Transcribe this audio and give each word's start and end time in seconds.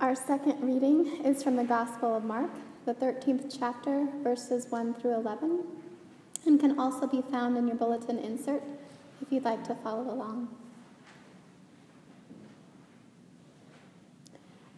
Our 0.00 0.14
second 0.14 0.62
reading 0.62 1.24
is 1.24 1.42
from 1.42 1.56
the 1.56 1.64
Gospel 1.64 2.16
of 2.16 2.24
Mark, 2.24 2.52
the 2.86 2.94
13th 2.94 3.58
chapter, 3.58 4.06
verses 4.22 4.68
1 4.70 4.94
through 4.94 5.14
11, 5.14 5.64
and 6.46 6.60
can 6.60 6.78
also 6.78 7.08
be 7.08 7.20
found 7.20 7.56
in 7.58 7.66
your 7.66 7.74
bulletin 7.74 8.16
insert 8.16 8.62
if 9.20 9.32
you'd 9.32 9.42
like 9.42 9.64
to 9.64 9.74
follow 9.74 10.02
along. 10.02 10.56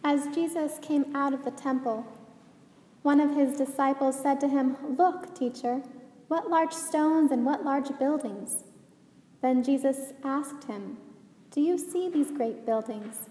As 0.03 0.25
Jesus 0.33 0.79
came 0.81 1.15
out 1.15 1.35
of 1.35 1.45
the 1.45 1.51
temple, 1.51 2.03
one 3.03 3.19
of 3.19 3.35
his 3.35 3.55
disciples 3.55 4.19
said 4.19 4.39
to 4.39 4.47
him, 4.47 4.75
Look, 4.97 5.35
teacher, 5.35 5.83
what 6.29 6.49
large 6.49 6.73
stones 6.73 7.31
and 7.31 7.45
what 7.45 7.63
large 7.63 7.95
buildings. 7.99 8.63
Then 9.43 9.63
Jesus 9.63 10.13
asked 10.23 10.63
him, 10.63 10.97
Do 11.51 11.61
you 11.61 11.77
see 11.77 12.09
these 12.09 12.31
great 12.31 12.65
buildings? 12.65 13.29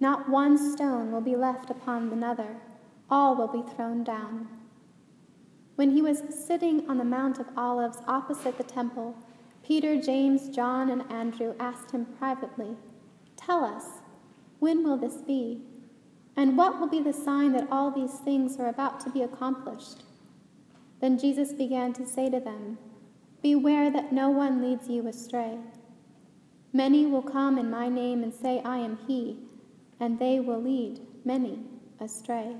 Not 0.00 0.28
one 0.28 0.58
stone 0.58 1.12
will 1.12 1.20
be 1.20 1.36
left 1.36 1.70
upon 1.70 2.12
another, 2.12 2.56
all 3.10 3.36
will 3.36 3.48
be 3.48 3.62
thrown 3.74 4.04
down. 4.04 4.48
When 5.76 5.90
he 5.90 6.02
was 6.02 6.22
sitting 6.46 6.88
on 6.88 6.98
the 6.98 7.04
Mount 7.04 7.38
of 7.38 7.46
Olives 7.56 7.98
opposite 8.06 8.58
the 8.58 8.64
temple, 8.64 9.16
Peter, 9.64 10.00
James, 10.00 10.48
John, 10.54 10.90
and 10.90 11.10
Andrew 11.10 11.54
asked 11.58 11.90
him 11.90 12.06
privately, 12.18 12.76
Tell 13.36 13.64
us, 13.64 13.84
when 14.60 14.84
will 14.84 14.96
this 14.96 15.16
be? 15.16 15.62
And 16.36 16.56
what 16.56 16.78
will 16.78 16.88
be 16.88 17.00
the 17.00 17.12
sign 17.12 17.52
that 17.52 17.68
all 17.70 17.90
these 17.90 18.18
things 18.20 18.58
are 18.58 18.68
about 18.68 19.00
to 19.00 19.10
be 19.10 19.22
accomplished? 19.22 20.04
Then 21.00 21.18
Jesus 21.18 21.52
began 21.52 21.92
to 21.94 22.06
say 22.06 22.30
to 22.30 22.40
them, 22.40 22.78
Beware 23.42 23.90
that 23.90 24.12
no 24.12 24.30
one 24.30 24.62
leads 24.62 24.88
you 24.88 25.06
astray. 25.06 25.58
Many 26.72 27.06
will 27.06 27.22
come 27.22 27.58
in 27.58 27.70
my 27.70 27.88
name 27.88 28.22
and 28.22 28.34
say, 28.34 28.60
I 28.64 28.78
am 28.78 28.98
he, 29.06 29.38
and 30.00 30.18
they 30.18 30.40
will 30.40 30.62
lead 30.62 31.00
many 31.24 31.58
astray. 32.00 32.56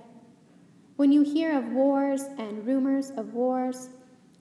When 0.96 1.10
you 1.10 1.22
hear 1.22 1.56
of 1.56 1.72
wars 1.72 2.22
and 2.38 2.66
rumors 2.66 3.10
of 3.10 3.34
wars, 3.34 3.88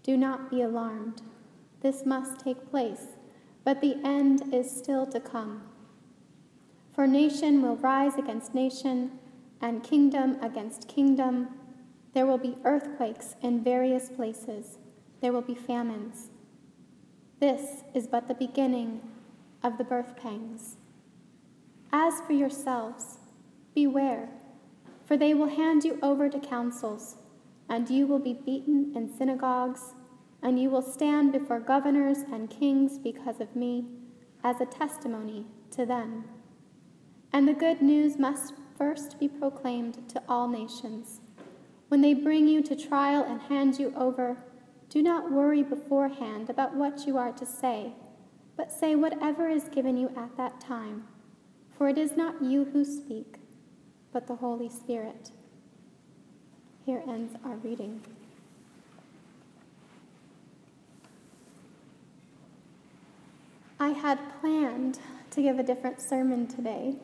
do 0.04 0.18
not 0.18 0.50
be 0.50 0.62
alarmed. 0.62 1.22
This 1.81 2.06
must 2.06 2.40
take 2.40 2.70
place, 2.70 3.08
but 3.64 3.81
the 3.81 3.98
end 4.03 4.53
is 4.53 4.70
still 4.70 5.06
to 5.08 5.20
come. 5.20 5.64
For 6.94 7.08
nation 7.08 7.62
will 7.62 7.78
rise 7.78 8.16
against 8.18 8.53
nation, 8.53 9.20
and 9.64 9.81
kingdom 9.81 10.38
against 10.42 10.88
kingdom. 10.88 11.48
There 12.14 12.25
will 12.25 12.38
be 12.38 12.58
earthquakes 12.66 13.36
in 13.42 13.64
various 13.64 14.09
places. 14.09 14.78
There 15.22 15.31
will 15.31 15.42
be 15.42 15.56
famines. 15.56 16.30
This 17.40 17.84
is 17.94 18.06
but 18.06 18.28
the 18.28 18.34
beginning 18.34 19.02
of 19.64 19.78
the 19.78 19.84
birth 19.86 20.16
pangs. 20.18 20.75
As 21.96 22.22
for 22.22 22.34
yourselves, 22.34 23.20
beware, 23.76 24.28
for 25.06 25.16
they 25.16 25.36
will 25.36 25.50
hand 25.50 25.84
you 25.84 26.00
over 26.02 26.28
to 26.28 26.40
councils, 26.40 27.18
and 27.70 27.88
you 27.88 28.08
will 28.08 28.18
be 28.18 28.34
beaten 28.34 28.92
in 28.96 29.16
synagogues, 29.16 29.94
and 30.42 30.60
you 30.60 30.72
will 30.72 30.82
stand 30.82 31.32
before 31.32 31.60
governors 31.60 32.18
and 32.32 32.50
kings 32.50 32.98
because 32.98 33.40
of 33.40 33.56
me, 33.56 33.86
as 34.44 34.60
a 34.60 34.66
testimony 34.66 35.46
to 35.70 35.86
them. 35.86 36.24
And 37.32 37.48
the 37.48 37.54
good 37.54 37.80
news 37.80 38.18
must 38.18 38.56
first 38.76 39.20
be 39.20 39.28
proclaimed 39.28 40.10
to 40.10 40.24
all 40.28 40.48
nations. 40.48 41.22
When 41.90 42.02
they 42.02 42.16
bring 42.16 42.48
you 42.48 42.64
to 42.64 42.76
trial 42.76 43.24
and 43.24 43.40
hand 43.40 43.78
you 43.78 43.94
over, 43.96 44.38
do 44.90 45.04
not 45.04 45.32
worry 45.32 45.62
beforehand 45.62 46.50
about 46.50 46.76
what 46.76 47.06
you 47.06 47.20
are 47.20 47.34
to 47.34 47.46
say, 47.46 47.94
but 48.58 48.72
say 48.72 48.96
whatever 48.96 49.48
is 49.48 49.66
given 49.66 49.96
you 49.96 50.12
at 50.18 50.36
that 50.38 50.60
time 50.60 51.06
for 51.78 51.90
it 51.90 51.98
is 51.98 52.16
not 52.16 52.42
you 52.42 52.66
who 52.66 52.86
speak, 52.86 53.36
but 54.12 54.28
the 54.28 54.36
Holy 54.36 54.70
Spirit. 54.70 55.32
Here 56.86 57.02
ends 57.08 57.36
our 57.46 57.56
reading. 57.56 58.02
I 63.80 63.90
had 63.90 64.20
planned 64.40 65.00
to 65.31 65.42
give 65.42 65.59
a 65.59 65.64
different 65.64 66.00
sermon 66.00 66.47
today, 66.47 66.96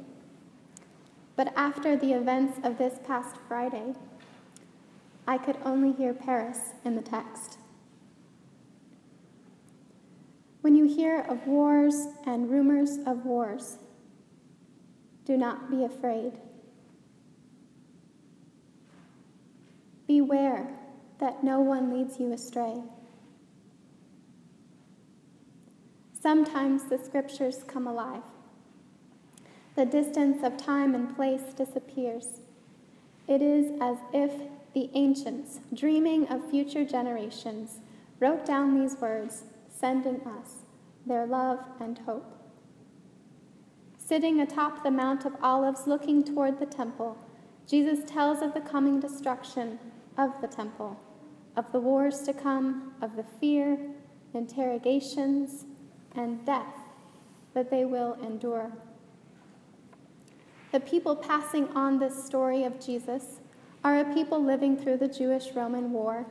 but 1.35 1.51
after 1.55 1.97
the 1.97 2.13
events 2.13 2.59
of 2.63 2.77
this 2.77 2.99
past 3.05 3.35
Friday, 3.47 3.95
I 5.27 5.37
could 5.37 5.57
only 5.65 5.91
hear 5.91 6.13
Paris 6.13 6.73
in 6.85 6.95
the 6.95 7.01
text. 7.01 7.57
When 10.61 10.75
you 10.75 10.85
hear 10.85 11.21
of 11.21 11.47
wars 11.47 12.07
and 12.25 12.49
rumors 12.49 12.97
of 13.05 13.25
wars, 13.25 13.77
do 15.29 15.37
not 15.37 15.69
be 15.69 15.83
afraid. 15.83 16.31
Beware 20.07 20.67
that 21.19 21.43
no 21.43 21.59
one 21.59 21.93
leads 21.93 22.19
you 22.19 22.33
astray. 22.33 22.81
Sometimes 26.19 26.85
the 26.85 26.97
scriptures 26.97 27.63
come 27.67 27.85
alive. 27.85 28.23
The 29.75 29.85
distance 29.85 30.41
of 30.43 30.57
time 30.57 30.95
and 30.95 31.15
place 31.15 31.53
disappears. 31.55 32.39
It 33.27 33.43
is 33.43 33.79
as 33.79 33.97
if 34.11 34.31
the 34.73 34.89
ancients, 34.95 35.59
dreaming 35.71 36.27
of 36.29 36.49
future 36.49 36.83
generations, 36.83 37.81
wrote 38.19 38.47
down 38.47 38.81
these 38.81 38.99
words, 38.99 39.43
sending 39.69 40.21
us 40.21 40.63
their 41.05 41.27
love 41.27 41.59
and 41.79 41.99
hope. 41.99 42.38
Sitting 44.09 44.41
atop 44.41 44.81
the 44.81 44.89
Mount 44.89 45.23
of 45.23 45.35
Olives 45.39 45.85
looking 45.85 46.23
toward 46.23 46.59
the 46.59 46.65
temple, 46.65 47.15
Jesus 47.67 47.99
tells 48.09 48.41
of 48.41 48.55
the 48.55 48.59
coming 48.59 48.99
destruction 48.99 49.77
of 50.17 50.31
the 50.41 50.47
temple, 50.47 50.99
of 51.55 51.71
the 51.71 51.79
wars 51.79 52.21
to 52.21 52.33
come, 52.33 52.93
of 53.03 53.15
the 53.15 53.25
fear, 53.39 53.77
interrogations, 54.33 55.65
and 56.15 56.43
death 56.43 56.73
that 57.53 57.69
they 57.69 57.85
will 57.85 58.17
endure. 58.23 58.71
The 60.71 60.79
people 60.79 61.15
passing 61.15 61.67
on 61.75 61.99
this 61.99 62.25
story 62.25 62.63
of 62.63 62.83
Jesus 62.83 63.41
are 63.83 63.99
a 63.99 64.11
people 64.11 64.43
living 64.43 64.75
through 64.75 64.97
the 64.97 65.07
Jewish 65.07 65.51
Roman 65.51 65.91
War. 65.91 66.25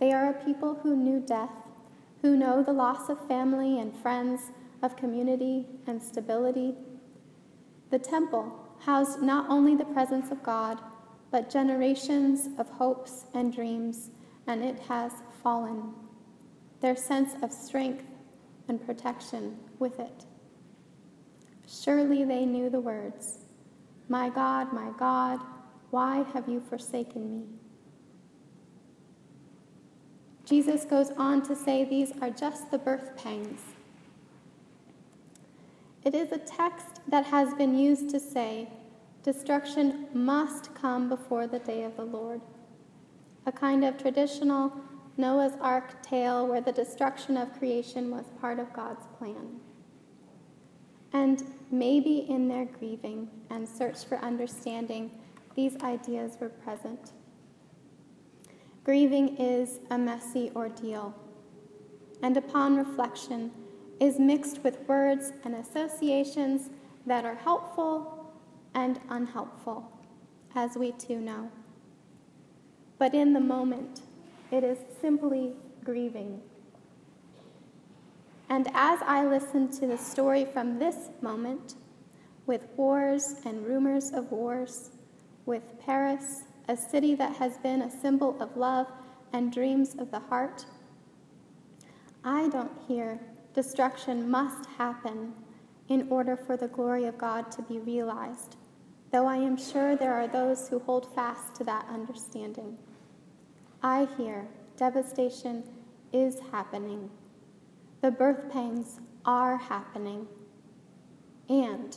They 0.00 0.10
are 0.10 0.30
a 0.30 0.44
people 0.44 0.80
who 0.82 0.96
knew 0.96 1.20
death, 1.20 1.54
who 2.20 2.36
know 2.36 2.64
the 2.64 2.72
loss 2.72 3.08
of 3.08 3.28
family 3.28 3.78
and 3.78 3.94
friends, 3.94 4.50
of 4.82 4.96
community 4.96 5.66
and 5.86 6.02
stability 6.02 6.74
the 7.92 7.98
temple 7.98 8.50
housed 8.80 9.20
not 9.20 9.48
only 9.50 9.76
the 9.76 9.84
presence 9.84 10.30
of 10.30 10.42
God, 10.42 10.80
but 11.30 11.50
generations 11.50 12.48
of 12.58 12.68
hopes 12.70 13.26
and 13.34 13.54
dreams, 13.54 14.10
and 14.46 14.64
it 14.64 14.78
has 14.88 15.12
fallen. 15.42 15.92
Their 16.80 16.96
sense 16.96 17.34
of 17.42 17.52
strength 17.52 18.04
and 18.66 18.84
protection 18.84 19.58
with 19.78 20.00
it. 20.00 20.24
Surely 21.68 22.24
they 22.24 22.46
knew 22.46 22.70
the 22.70 22.80
words 22.80 23.40
My 24.08 24.30
God, 24.30 24.72
my 24.72 24.90
God, 24.98 25.38
why 25.90 26.24
have 26.32 26.48
you 26.48 26.60
forsaken 26.60 27.30
me? 27.30 27.44
Jesus 30.46 30.86
goes 30.86 31.10
on 31.18 31.42
to 31.42 31.54
say 31.54 31.84
these 31.84 32.12
are 32.22 32.30
just 32.30 32.70
the 32.70 32.78
birth 32.78 33.16
pangs 33.16 33.60
it 36.04 36.14
is 36.14 36.32
a 36.32 36.38
text 36.38 37.00
that 37.08 37.24
has 37.26 37.54
been 37.54 37.76
used 37.78 38.10
to 38.10 38.20
say, 38.20 38.68
destruction 39.22 40.06
must 40.12 40.74
come 40.74 41.08
before 41.08 41.46
the 41.46 41.60
day 41.60 41.84
of 41.84 41.96
the 41.96 42.04
Lord. 42.04 42.40
A 43.46 43.52
kind 43.52 43.84
of 43.84 43.96
traditional 43.96 44.72
Noah's 45.16 45.52
Ark 45.60 46.02
tale 46.02 46.46
where 46.46 46.60
the 46.60 46.72
destruction 46.72 47.36
of 47.36 47.56
creation 47.58 48.10
was 48.10 48.24
part 48.40 48.58
of 48.58 48.72
God's 48.72 49.06
plan. 49.18 49.60
And 51.12 51.44
maybe 51.70 52.26
in 52.28 52.48
their 52.48 52.64
grieving 52.64 53.28
and 53.50 53.68
search 53.68 54.04
for 54.04 54.18
understanding, 54.18 55.10
these 55.54 55.76
ideas 55.82 56.38
were 56.40 56.48
present. 56.48 57.12
Grieving 58.84 59.36
is 59.36 59.80
a 59.90 59.98
messy 59.98 60.50
ordeal, 60.56 61.14
and 62.22 62.36
upon 62.36 62.76
reflection, 62.76 63.52
is 64.02 64.18
mixed 64.18 64.64
with 64.64 64.80
words 64.88 65.32
and 65.44 65.54
associations 65.54 66.70
that 67.06 67.24
are 67.24 67.36
helpful 67.36 68.32
and 68.74 68.98
unhelpful, 69.08 69.88
as 70.56 70.76
we 70.76 70.90
too 70.90 71.20
know. 71.20 71.48
But 72.98 73.14
in 73.14 73.32
the 73.32 73.38
moment, 73.38 74.00
it 74.50 74.64
is 74.64 74.78
simply 75.00 75.52
grieving. 75.84 76.40
And 78.48 78.66
as 78.74 78.98
I 79.06 79.24
listen 79.24 79.70
to 79.78 79.86
the 79.86 79.96
story 79.96 80.46
from 80.46 80.80
this 80.80 81.10
moment, 81.20 81.76
with 82.46 82.66
wars 82.76 83.36
and 83.44 83.64
rumors 83.64 84.10
of 84.10 84.32
wars, 84.32 84.90
with 85.46 85.62
Paris, 85.78 86.42
a 86.68 86.76
city 86.76 87.14
that 87.14 87.36
has 87.36 87.56
been 87.58 87.82
a 87.82 88.00
symbol 88.00 88.36
of 88.42 88.56
love 88.56 88.88
and 89.32 89.52
dreams 89.52 89.94
of 89.96 90.10
the 90.10 90.18
heart, 90.18 90.66
I 92.24 92.48
don't 92.48 92.76
hear 92.88 93.20
Destruction 93.54 94.30
must 94.30 94.66
happen 94.78 95.34
in 95.88 96.06
order 96.08 96.36
for 96.36 96.56
the 96.56 96.68
glory 96.68 97.04
of 97.04 97.18
God 97.18 97.50
to 97.52 97.62
be 97.62 97.78
realized. 97.78 98.56
though 99.12 99.26
I 99.26 99.36
am 99.36 99.58
sure 99.58 99.94
there 99.94 100.14
are 100.14 100.26
those 100.26 100.68
who 100.68 100.78
hold 100.78 101.14
fast 101.14 101.54
to 101.56 101.64
that 101.64 101.86
understanding. 101.90 102.78
I 103.82 104.08
hear 104.16 104.46
devastation 104.78 105.64
is 106.12 106.38
happening. 106.50 107.10
The 108.00 108.10
birth 108.10 108.50
pangs 108.50 109.00
are 109.26 109.58
happening. 109.58 110.26
And 111.48 111.96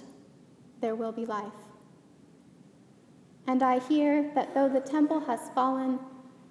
there 0.82 0.96
will 0.96 1.14
be 1.14 1.26
life. 1.26 1.54
And 3.48 3.64
I 3.64 3.80
hear 3.80 4.30
that 4.36 4.54
though 4.54 4.68
the 4.68 4.82
temple 4.82 5.22
has 5.22 5.50
fallen, 5.56 6.00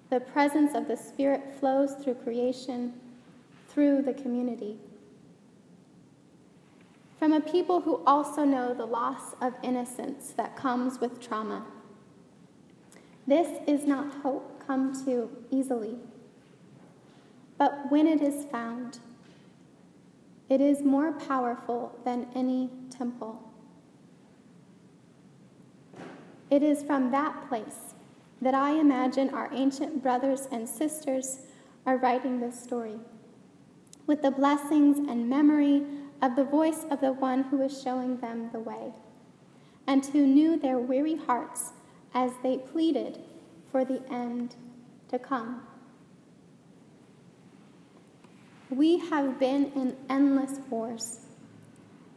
the 0.09 0.19
presence 0.19 0.73
of 0.73 0.87
the 0.87 0.97
Spirit 0.97 1.43
flows 1.59 1.93
through 1.95 2.15
creation, 2.15 2.93
through 3.69 4.01
the 4.01 4.13
community. 4.13 4.77
From 7.25 7.33
a 7.33 7.41
people 7.41 7.81
who 7.81 8.03
also 8.05 8.45
know 8.45 8.75
the 8.75 8.85
loss 8.85 9.33
of 9.41 9.55
innocence 9.63 10.35
that 10.37 10.55
comes 10.55 10.99
with 10.99 11.19
trauma. 11.19 11.65
This 13.25 13.61
is 13.65 13.87
not 13.87 14.13
hope 14.21 14.63
come 14.67 14.93
to 15.05 15.31
easily, 15.49 15.95
but 17.57 17.89
when 17.89 18.05
it 18.05 18.21
is 18.21 18.45
found, 18.51 18.99
it 20.49 20.61
is 20.61 20.83
more 20.83 21.13
powerful 21.13 21.97
than 22.05 22.27
any 22.35 22.69
temple. 22.91 23.41
It 26.51 26.61
is 26.61 26.83
from 26.83 27.09
that 27.09 27.49
place 27.49 27.95
that 28.39 28.53
I 28.53 28.79
imagine 28.79 29.31
our 29.31 29.49
ancient 29.51 30.03
brothers 30.03 30.47
and 30.51 30.69
sisters 30.69 31.39
are 31.87 31.97
writing 31.97 32.39
this 32.39 32.61
story, 32.61 32.99
with 34.05 34.21
the 34.21 34.29
blessings 34.29 34.99
and 34.99 35.27
memory 35.27 35.81
of 36.21 36.35
the 36.35 36.43
voice 36.43 36.85
of 36.89 37.01
the 37.01 37.13
one 37.13 37.43
who 37.43 37.57
was 37.57 37.81
showing 37.81 38.17
them 38.17 38.49
the 38.51 38.59
way, 38.59 38.93
and 39.87 40.05
who 40.07 40.25
knew 40.25 40.57
their 40.57 40.79
weary 40.79 41.15
hearts 41.15 41.73
as 42.13 42.31
they 42.43 42.57
pleaded 42.57 43.19
for 43.71 43.85
the 43.85 44.01
end 44.11 44.55
to 45.09 45.19
come. 45.19 45.61
We 48.69 48.97
have 48.97 49.39
been 49.39 49.71
in 49.73 49.95
endless 50.09 50.59
wars 50.69 51.19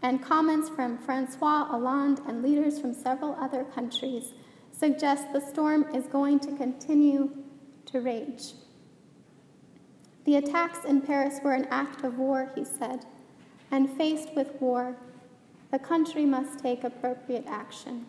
and 0.03 0.23
comments 0.23 0.69
from 0.69 0.97
Francois 0.99 1.65
Hollande 1.65 2.21
and 2.27 2.43
leaders 2.43 2.81
from 2.81 2.95
several 2.95 3.35
other 3.35 3.65
countries 3.65 4.33
suggest 4.73 5.33
the 5.33 5.41
storm 5.41 5.85
is 5.95 6.07
going 6.07 6.39
to 6.41 6.53
continue 6.57 7.31
to 7.87 8.01
rage. 8.01 8.55
The 10.25 10.37
attacks 10.37 10.85
in 10.85 11.01
Paris 11.01 11.41
were 11.43 11.55
an 11.55 11.67
act 11.71 12.05
of 12.05 12.19
war, 12.19 12.53
he 12.55 12.65
said, 12.65 13.05
and 13.71 13.91
faced 13.91 14.35
with 14.35 14.53
war, 14.61 14.97
the 15.71 15.79
country 15.79 16.25
must 16.25 16.59
take 16.59 16.85
appropriate 16.85 17.45
action. 17.47 18.07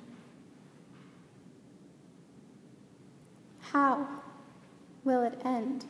How 3.59 4.07
will 5.03 5.23
it 5.23 5.39
end? 5.44 5.85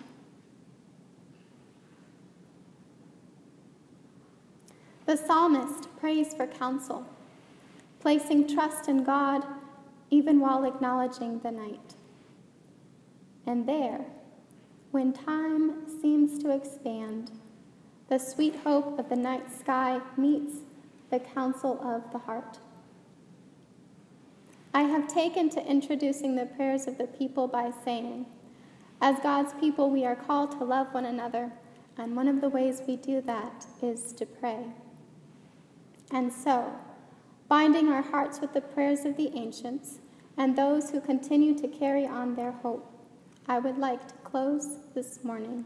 The 5.05 5.15
psalmist 5.15 5.87
prays 5.97 6.33
for 6.33 6.45
counsel, 6.45 7.05
placing 7.99 8.47
trust 8.47 8.87
in 8.87 9.03
God 9.03 9.45
even 10.11 10.39
while 10.39 10.65
acknowledging 10.65 11.39
the 11.39 11.51
night. 11.51 11.95
And 13.45 13.67
there, 13.67 14.01
when 14.91 15.13
time 15.13 15.87
seems 16.01 16.41
to 16.43 16.51
expand, 16.51 17.31
the 18.09 18.17
sweet 18.17 18.55
hope 18.63 18.97
of 18.97 19.07
the 19.07 19.15
night 19.15 19.45
sky 19.59 20.01
meets 20.17 20.57
the 21.11 21.19
counsel 21.19 21.79
of 21.83 22.11
the 22.11 22.17
heart. 22.17 22.57
I 24.73 24.83
have 24.83 25.07
taken 25.07 25.49
to 25.51 25.65
introducing 25.65 26.35
the 26.35 26.47
prayers 26.47 26.87
of 26.87 26.97
the 26.97 27.05
people 27.05 27.47
by 27.47 27.71
saying, 27.85 28.25
As 28.99 29.19
God's 29.19 29.53
people, 29.59 29.91
we 29.91 30.05
are 30.05 30.15
called 30.15 30.51
to 30.53 30.63
love 30.63 30.91
one 30.91 31.05
another, 31.05 31.51
and 31.97 32.15
one 32.15 32.27
of 32.27 32.41
the 32.41 32.49
ways 32.49 32.81
we 32.87 32.95
do 32.95 33.21
that 33.21 33.67
is 33.81 34.11
to 34.13 34.25
pray. 34.25 34.65
And 36.11 36.33
so, 36.33 36.71
binding 37.47 37.89
our 37.89 38.01
hearts 38.01 38.41
with 38.41 38.53
the 38.53 38.61
prayers 38.61 39.05
of 39.05 39.17
the 39.17 39.31
ancients 39.35 39.99
and 40.35 40.55
those 40.55 40.89
who 40.89 40.99
continue 40.99 41.57
to 41.59 41.67
carry 41.67 42.07
on 42.07 42.35
their 42.35 42.51
hope, 42.51 42.91
I 43.47 43.59
would 43.59 43.77
like 43.77 44.07
to 44.07 44.13
close 44.23 44.77
this 44.95 45.23
morning 45.23 45.65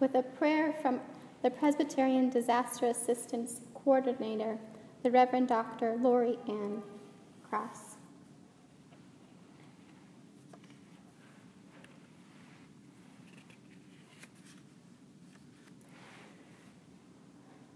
with 0.00 0.14
a 0.14 0.22
prayer 0.22 0.72
from 0.82 1.00
the 1.46 1.50
Presbyterian 1.52 2.28
Disaster 2.28 2.86
Assistance 2.86 3.60
Coordinator, 3.72 4.58
the 5.04 5.12
Reverend 5.12 5.46
Dr. 5.46 5.94
Lori 5.94 6.40
Ann 6.48 6.82
Kraus. 7.48 7.98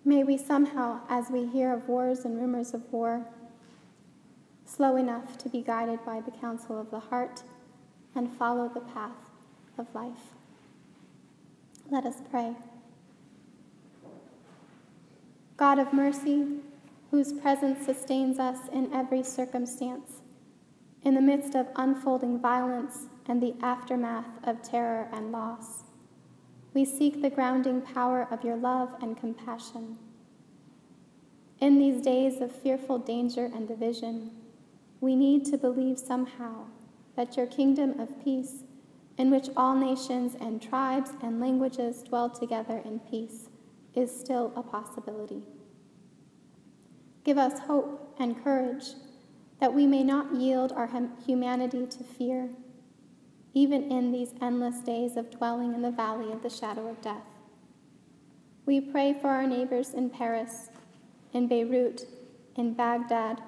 May 0.04 0.24
we 0.24 0.36
somehow, 0.36 1.02
as 1.08 1.30
we 1.30 1.46
hear 1.46 1.72
of 1.72 1.86
wars 1.88 2.24
and 2.24 2.40
rumors 2.40 2.74
of 2.74 2.82
war, 2.92 3.24
slow 4.66 4.96
enough 4.96 5.38
to 5.38 5.48
be 5.48 5.62
guided 5.62 6.04
by 6.04 6.20
the 6.20 6.32
counsel 6.32 6.80
of 6.80 6.90
the 6.90 6.98
heart 6.98 7.44
and 8.16 8.32
follow 8.32 8.68
the 8.68 8.80
path 8.80 9.30
of 9.78 9.86
life. 9.94 10.34
Let 11.88 12.04
us 12.04 12.16
pray. 12.32 12.56
God 15.60 15.78
of 15.78 15.92
mercy, 15.92 16.46
whose 17.10 17.34
presence 17.34 17.84
sustains 17.84 18.38
us 18.38 18.56
in 18.72 18.90
every 18.94 19.22
circumstance, 19.22 20.22
in 21.02 21.14
the 21.14 21.20
midst 21.20 21.54
of 21.54 21.66
unfolding 21.76 22.40
violence 22.40 23.08
and 23.26 23.42
the 23.42 23.54
aftermath 23.60 24.24
of 24.42 24.62
terror 24.62 25.06
and 25.12 25.30
loss. 25.30 25.82
We 26.72 26.86
seek 26.86 27.20
the 27.20 27.28
grounding 27.28 27.82
power 27.82 28.26
of 28.30 28.42
your 28.42 28.56
love 28.56 28.94
and 29.02 29.18
compassion. 29.18 29.98
In 31.60 31.78
these 31.78 32.00
days 32.00 32.40
of 32.40 32.50
fearful 32.50 32.96
danger 32.96 33.44
and 33.44 33.68
division, 33.68 34.30
we 35.02 35.14
need 35.14 35.44
to 35.44 35.58
believe 35.58 35.98
somehow 35.98 36.68
that 37.16 37.36
your 37.36 37.46
kingdom 37.46 38.00
of 38.00 38.24
peace, 38.24 38.64
in 39.18 39.30
which 39.30 39.50
all 39.58 39.74
nations 39.74 40.36
and 40.40 40.62
tribes 40.62 41.10
and 41.22 41.38
languages 41.38 42.02
dwell 42.02 42.30
together 42.30 42.80
in 42.82 42.98
peace, 42.98 43.50
is 43.94 44.14
still 44.14 44.52
a 44.56 44.62
possibility. 44.62 45.42
Give 47.24 47.38
us 47.38 47.60
hope 47.60 48.14
and 48.18 48.42
courage 48.42 48.94
that 49.60 49.74
we 49.74 49.86
may 49.86 50.02
not 50.02 50.34
yield 50.34 50.72
our 50.72 50.90
humanity 51.26 51.86
to 51.86 52.04
fear 52.04 52.50
even 53.54 53.90
in 53.90 54.12
these 54.12 54.34
endless 54.40 54.80
days 54.80 55.16
of 55.16 55.30
dwelling 55.30 55.74
in 55.74 55.82
the 55.82 55.90
valley 55.90 56.32
of 56.32 56.42
the 56.42 56.50
shadow 56.50 56.88
of 56.88 57.00
death. 57.00 57.24
We 58.66 58.80
pray 58.80 59.12
for 59.12 59.28
our 59.28 59.46
neighbors 59.46 59.92
in 59.92 60.10
Paris, 60.10 60.70
in 61.32 61.48
Beirut, 61.48 62.06
in 62.56 62.74
Baghdad, 62.74 63.42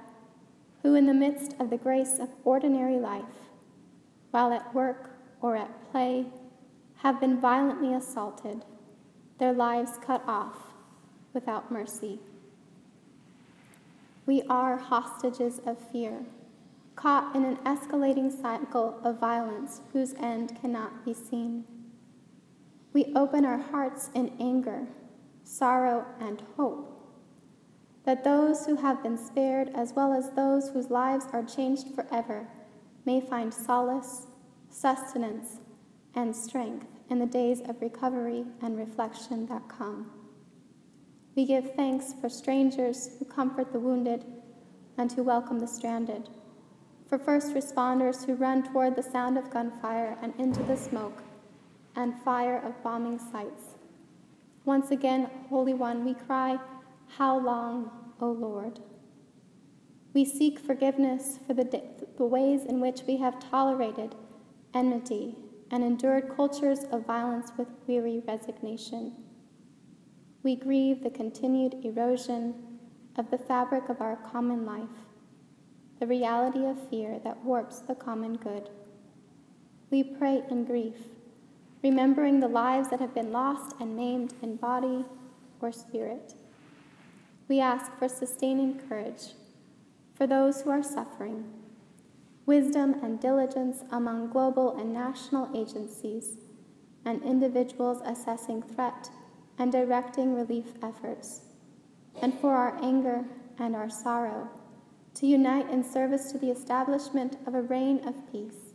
who, 0.83 0.95
in 0.95 1.07
the 1.07 1.15
midst 1.15 1.55
of 1.61 1.71
the 1.71 1.77
grace 1.77 2.19
of 2.19 2.29
ordinary 2.45 2.99
life, 2.99 3.23
while 4.33 4.53
at 4.53 4.75
work 4.75 5.11
or 5.41 5.57
at 5.57 5.91
play, 5.93 6.27
have 6.97 7.21
been 7.21 7.41
violently 7.41 7.95
assaulted, 7.95 8.65
their 9.39 9.53
lives 9.53 9.99
cut 10.05 10.23
off 10.27 10.75
without 11.33 11.71
mercy. 11.71 12.21
We 14.27 14.43
are 14.49 14.77
hostages 14.77 15.61
of 15.67 15.79
fear 15.91 16.25
caught 16.95 17.35
in 17.35 17.45
an 17.45 17.57
escalating 17.65 18.31
cycle 18.31 19.01
of 19.03 19.19
violence 19.19 19.81
whose 19.93 20.15
end 20.15 20.59
cannot 20.61 21.05
be 21.05 21.15
seen. 21.15 21.65
We 22.93 23.13
open 23.17 23.45
our 23.45 23.59
hearts 23.59 24.11
in 24.15 24.33
anger, 24.39 24.87
sorrow, 25.43 26.05
and 26.21 26.43
hope 26.57 26.89
that 28.05 28.25
those 28.25 28.67
who 28.67 28.77
have 28.77 29.03
been 29.03 29.17
spared, 29.17 29.71
as 29.75 29.93
well 29.95 30.13
as 30.13 30.31
those 30.31 30.71
whose 30.71 30.91
lives 30.91 31.27
are 31.33 31.43
changed 31.43 31.95
forever, 31.95 32.49
may 33.07 33.21
find 33.21 33.55
solace, 33.55 34.27
sustenance, 34.69 35.59
and 36.15 36.35
strength 36.35 36.87
in 37.13 37.21
the 37.21 37.27
days 37.27 37.61
of 37.69 37.81
recovery 37.81 38.45
and 38.61 38.77
reflection 38.77 39.47
that 39.47 39.69
come. 39.69 40.11
We 41.37 41.45
give 41.47 41.75
thanks 41.75 42.13
for 42.21 42.29
strangers 42.29 43.11
who 43.19 43.25
comfort 43.27 43.73
the 43.73 43.79
wounded 43.79 44.25
and 44.99 45.13
who 45.13 45.23
welcome 45.23 45.61
the 45.61 45.69
stranded 45.69 46.29
for 47.13 47.19
first 47.19 47.53
responders 47.53 48.25
who 48.25 48.35
run 48.35 48.63
toward 48.63 48.97
the 48.97 49.03
sound 49.03 49.37
of 49.37 49.51
gunfire 49.51 50.17
and 50.23 50.33
into 50.39 50.63
the 50.63 50.79
smoke 50.79 51.23
and 51.95 52.19
fire 52.23 52.57
of 52.57 52.83
bombing 52.83 53.19
sites. 53.19 53.75
Once 54.65 54.91
again, 54.91 55.29
Holy 55.51 55.75
One, 55.75 56.07
we 56.07 56.15
cry, 56.15 56.59
How 57.19 57.39
long, 57.39 57.91
O 58.19 58.33
Lord? 58.33 58.81
We 60.15 60.25
seek 60.25 60.59
forgiveness 60.59 61.39
for 61.47 61.53
the, 61.53 61.83
the 62.17 62.25
ways 62.25 62.65
in 62.65 62.81
which 62.81 63.03
we 63.07 63.19
have 63.19 63.39
tolerated 63.51 64.15
enmity 64.73 65.37
and 65.73 65.83
endured 65.83 66.37
cultures 66.37 66.85
of 66.93 67.07
violence 67.07 67.51
with 67.59 67.69
weary 67.89 68.23
resignation. 68.29 69.15
We 70.45 70.55
grieve 70.55 71.03
the 71.03 71.11
continued 71.11 71.85
erosion 71.85 72.55
of 73.17 73.31
the 73.31 73.39
fabric 73.39 73.89
of 73.89 74.01
our 74.01 74.17
common 74.17 74.65
life 74.65 74.89
the 76.03 76.07
reality 76.09 76.67
of 76.67 76.89
fear 76.89 77.21
that 77.23 77.45
warps 77.45 77.79
the 77.79 77.95
common 77.95 78.35
good. 78.35 78.69
We 79.89 80.03
pray 80.03 80.43
in 80.51 80.65
grief, 80.65 80.97
remembering 81.81 82.41
the 82.41 82.49
lives 82.49 82.91
that 82.91 82.99
have 82.99 83.15
been 83.15 83.31
lost 83.31 83.77
and 83.79 83.95
maimed 83.95 84.35
in 84.43 84.57
body 84.57 85.05
or 85.61 85.71
spirit. 85.71 86.35
We 87.47 87.61
ask 87.61 87.97
for 88.01 88.09
sustaining 88.09 88.81
courage 88.89 89.35
for 90.17 90.27
those 90.27 90.63
who 90.63 90.71
are 90.71 90.83
suffering, 90.83 91.45
wisdom 92.53 92.95
and 93.03 93.19
diligence 93.19 93.83
among 93.93 94.29
global 94.29 94.77
and 94.79 94.93
national 94.93 95.49
agencies, 95.57 96.37
and 97.07 97.23
individuals 97.23 98.03
assessing 98.05 98.61
threat 98.61 99.09
and 99.59 99.73
directing 99.73 100.35
relief 100.35 100.75
efforts, 100.83 101.41
and 102.21 102.39
for 102.41 102.55
our 102.55 102.77
anger 102.83 103.25
and 103.59 103.75
our 103.75 103.89
sorrow 103.89 104.51
to 105.15 105.27
unite 105.27 105.71
in 105.71 105.83
service 105.83 106.31
to 106.31 106.37
the 106.37 106.51
establishment 106.51 107.39
of 107.47 107.55
a 107.55 107.63
reign 107.63 108.07
of 108.07 108.31
peace, 108.31 108.75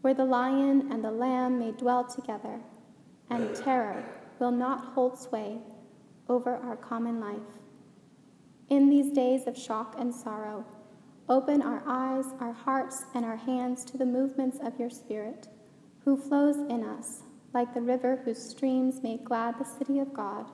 where 0.00 0.14
the 0.14 0.24
lion 0.24 0.88
and 0.90 1.04
the 1.04 1.10
lamb 1.24 1.60
may 1.60 1.70
dwell 1.70 2.02
together, 2.02 2.58
and 3.30 3.54
terror 3.54 4.04
will 4.40 4.50
not 4.50 4.94
hold 4.94 5.16
sway 5.16 5.58
over 6.28 6.56
our 6.56 6.74
common 6.74 7.20
life. 7.20 7.52
In 8.68 8.90
these 8.90 9.12
days 9.12 9.46
of 9.46 9.56
shock 9.56 9.94
and 9.96 10.12
sorrow, 10.12 10.64
open 11.28 11.62
our 11.62 11.82
eyes, 11.86 12.26
our 12.40 12.52
hearts, 12.52 13.04
and 13.14 13.24
our 13.24 13.36
hands 13.36 13.84
to 13.86 13.98
the 13.98 14.06
movements 14.06 14.58
of 14.62 14.78
your 14.78 14.90
Spirit, 14.90 15.48
who 16.04 16.16
flows 16.16 16.56
in 16.56 16.84
us 16.84 17.22
like 17.52 17.72
the 17.72 17.80
river 17.80 18.20
whose 18.24 18.42
streams 18.42 19.02
make 19.02 19.24
glad 19.24 19.58
the 19.58 19.64
city 19.64 19.98
of 19.98 20.12
God 20.12 20.46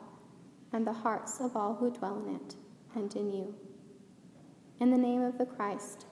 and 0.72 0.86
the 0.86 0.92
hearts 0.92 1.40
of 1.40 1.56
all 1.56 1.74
who 1.74 1.90
dwell 1.90 2.22
in 2.26 2.36
it 2.36 2.54
and 2.94 3.14
in 3.16 3.30
you. 3.30 3.54
In 4.80 4.90
the 4.90 4.98
name 4.98 5.22
of 5.22 5.36
the 5.36 5.46
Christ, 5.46 6.06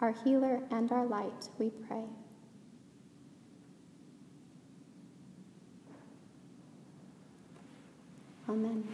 our 0.00 0.12
healer 0.24 0.62
and 0.70 0.90
our 0.92 1.04
light, 1.04 1.48
we 1.58 1.70
pray. 1.70 2.04
Amen. 8.48 8.86